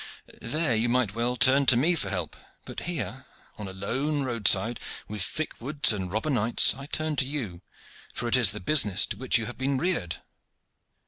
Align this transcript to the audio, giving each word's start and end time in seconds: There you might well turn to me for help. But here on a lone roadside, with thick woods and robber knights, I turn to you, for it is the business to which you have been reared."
There 0.41 0.75
you 0.75 0.89
might 0.89 1.13
well 1.13 1.35
turn 1.37 1.67
to 1.67 1.77
me 1.77 1.93
for 1.93 2.09
help. 2.09 2.35
But 2.65 2.79
here 2.89 3.27
on 3.59 3.67
a 3.67 3.71
lone 3.71 4.23
roadside, 4.23 4.79
with 5.07 5.21
thick 5.21 5.53
woods 5.61 5.93
and 5.93 6.11
robber 6.11 6.31
knights, 6.31 6.73
I 6.73 6.87
turn 6.87 7.15
to 7.17 7.25
you, 7.27 7.61
for 8.15 8.27
it 8.27 8.35
is 8.35 8.49
the 8.49 8.59
business 8.59 9.05
to 9.05 9.17
which 9.17 9.37
you 9.37 9.45
have 9.45 9.59
been 9.59 9.77
reared." 9.77 10.15